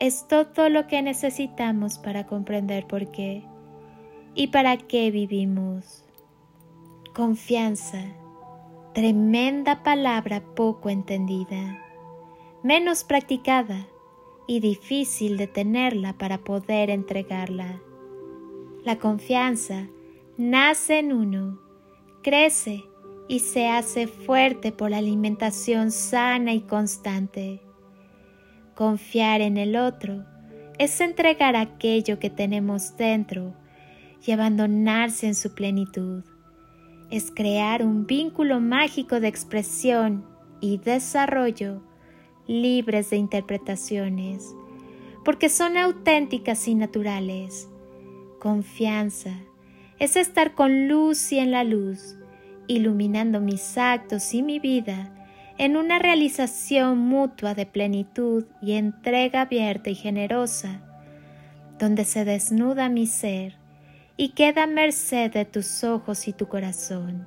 es 0.00 0.28
todo 0.28 0.68
lo 0.68 0.86
que 0.86 1.02
necesitamos 1.02 1.98
para 1.98 2.26
comprender 2.26 2.86
por 2.86 3.10
qué 3.10 3.44
y 4.34 4.48
para 4.48 4.76
qué 4.76 5.10
vivimos. 5.10 6.04
Confianza, 7.14 8.04
tremenda 8.94 9.82
palabra 9.82 10.40
poco 10.54 10.88
entendida, 10.88 11.82
menos 12.62 13.02
practicada 13.02 13.86
y 14.46 14.60
difícil 14.60 15.36
de 15.36 15.48
tenerla 15.48 16.12
para 16.12 16.38
poder 16.38 16.90
entregarla. 16.90 17.80
La 18.84 18.98
confianza 18.98 19.88
nace 20.36 21.00
en 21.00 21.12
uno, 21.12 21.58
crece 22.22 22.84
y 23.28 23.40
se 23.40 23.68
hace 23.68 24.06
fuerte 24.06 24.70
por 24.70 24.90
la 24.92 24.98
alimentación 24.98 25.90
sana 25.90 26.54
y 26.54 26.60
constante. 26.60 27.67
Confiar 28.78 29.40
en 29.40 29.56
el 29.56 29.74
otro 29.74 30.24
es 30.78 31.00
entregar 31.00 31.56
aquello 31.56 32.20
que 32.20 32.30
tenemos 32.30 32.96
dentro 32.96 33.52
y 34.24 34.30
abandonarse 34.30 35.26
en 35.26 35.34
su 35.34 35.52
plenitud. 35.52 36.22
Es 37.10 37.32
crear 37.32 37.84
un 37.84 38.06
vínculo 38.06 38.60
mágico 38.60 39.18
de 39.18 39.26
expresión 39.26 40.24
y 40.60 40.78
desarrollo 40.78 41.82
libres 42.46 43.10
de 43.10 43.16
interpretaciones, 43.16 44.54
porque 45.24 45.48
son 45.48 45.76
auténticas 45.76 46.68
y 46.68 46.76
naturales. 46.76 47.68
Confianza 48.38 49.32
es 49.98 50.14
estar 50.14 50.54
con 50.54 50.86
luz 50.86 51.32
y 51.32 51.40
en 51.40 51.50
la 51.50 51.64
luz, 51.64 52.14
iluminando 52.68 53.40
mis 53.40 53.76
actos 53.76 54.32
y 54.34 54.44
mi 54.44 54.60
vida 54.60 55.17
en 55.58 55.76
una 55.76 55.98
realización 55.98 56.98
mutua 56.98 57.54
de 57.54 57.66
plenitud 57.66 58.44
y 58.62 58.74
entrega 58.74 59.42
abierta 59.42 59.90
y 59.90 59.96
generosa, 59.96 60.80
donde 61.78 62.04
se 62.04 62.24
desnuda 62.24 62.88
mi 62.88 63.06
ser 63.06 63.56
y 64.16 64.30
queda 64.30 64.64
a 64.64 64.66
merced 64.66 65.32
de 65.32 65.44
tus 65.44 65.82
ojos 65.82 66.28
y 66.28 66.32
tu 66.32 66.46
corazón, 66.46 67.26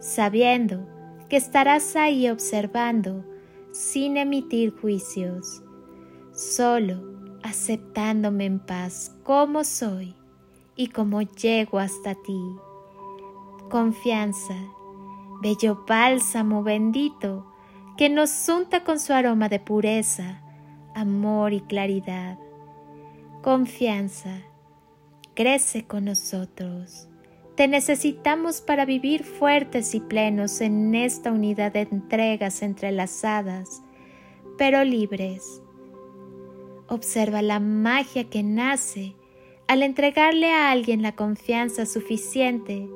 sabiendo 0.00 0.86
que 1.28 1.36
estarás 1.36 1.94
ahí 1.94 2.28
observando 2.28 3.24
sin 3.72 4.16
emitir 4.16 4.70
juicios, 4.70 5.62
solo 6.32 7.02
aceptándome 7.42 8.46
en 8.46 8.58
paz 8.58 9.14
como 9.22 9.62
soy 9.62 10.14
y 10.76 10.88
como 10.88 11.22
llego 11.22 11.78
hasta 11.78 12.14
ti. 12.14 12.40
Confianza 13.70 14.54
bello 15.40 15.84
bálsamo 15.86 16.62
bendito 16.62 17.46
que 17.96 18.08
nos 18.08 18.48
unta 18.48 18.82
con 18.82 18.98
su 18.98 19.12
aroma 19.12 19.48
de 19.48 19.60
pureza, 19.60 20.42
amor 20.94 21.52
y 21.52 21.60
claridad. 21.60 22.38
Confianza, 23.42 24.40
crece 25.34 25.86
con 25.86 26.06
nosotros. 26.06 27.08
Te 27.56 27.68
necesitamos 27.68 28.60
para 28.60 28.84
vivir 28.84 29.22
fuertes 29.22 29.94
y 29.94 30.00
plenos 30.00 30.60
en 30.60 30.94
esta 30.94 31.30
unidad 31.30 31.72
de 31.72 31.82
entregas 31.82 32.62
entrelazadas, 32.62 33.82
pero 34.58 34.82
libres. 34.82 35.62
Observa 36.88 37.42
la 37.42 37.60
magia 37.60 38.24
que 38.28 38.42
nace 38.42 39.14
al 39.68 39.82
entregarle 39.82 40.50
a 40.50 40.70
alguien 40.70 41.00
la 41.00 41.14
confianza 41.14 41.86
suficiente 41.86 42.88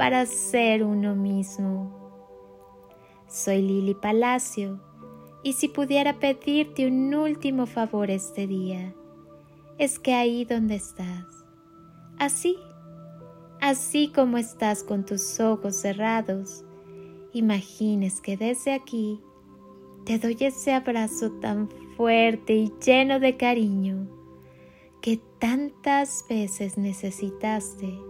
para 0.00 0.24
ser 0.24 0.82
uno 0.82 1.14
mismo. 1.14 1.92
Soy 3.28 3.60
Lili 3.60 3.92
Palacio 3.92 4.80
y 5.42 5.52
si 5.52 5.68
pudiera 5.68 6.18
pedirte 6.18 6.86
un 6.86 7.14
último 7.14 7.66
favor 7.66 8.10
este 8.10 8.46
día, 8.46 8.94
es 9.76 9.98
que 9.98 10.14
ahí 10.14 10.46
donde 10.46 10.76
estás, 10.76 11.26
así, 12.18 12.56
así 13.60 14.10
como 14.10 14.38
estás 14.38 14.84
con 14.84 15.04
tus 15.04 15.38
ojos 15.38 15.76
cerrados, 15.76 16.64
imagines 17.34 18.22
que 18.22 18.38
desde 18.38 18.72
aquí 18.72 19.20
te 20.06 20.18
doy 20.18 20.38
ese 20.40 20.72
abrazo 20.72 21.30
tan 21.42 21.68
fuerte 21.98 22.54
y 22.54 22.72
lleno 22.82 23.20
de 23.20 23.36
cariño 23.36 24.08
que 25.02 25.20
tantas 25.38 26.24
veces 26.26 26.78
necesitaste 26.78 28.09